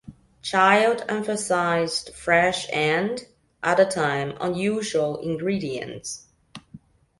[0.41, 3.23] Child emphasized fresh and,
[3.61, 6.25] at the time, unusual ingredients.